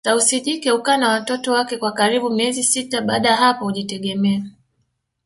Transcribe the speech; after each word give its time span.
Tausi 0.03 0.39
jike 0.41 0.69
hukaa 0.69 0.97
na 0.97 1.09
watoto 1.09 1.53
wake 1.53 1.77
kwa 1.77 1.91
karibu 1.91 2.29
miezi 2.29 2.63
sita 2.63 3.01
baada 3.01 3.29
ya 3.29 3.35
hapo 3.35 3.65
hujitegemea 3.65 4.43